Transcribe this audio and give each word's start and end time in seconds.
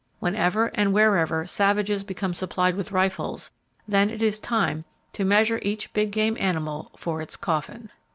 Whenever 0.19 0.71
and 0.73 0.93
wherever 0.93 1.45
savages 1.45 2.03
become 2.03 2.33
supplied 2.33 2.75
with 2.75 2.91
rifles, 2.91 3.51
then 3.87 4.09
it 4.09 4.23
is 4.23 4.39
time 4.39 4.83
to 5.13 5.23
measure 5.23 5.59
each 5.61 5.93
big 5.93 6.09
game 6.09 6.35
animal 6.39 6.89
for 6.97 7.21
its 7.21 7.35
coffin. 7.35 7.91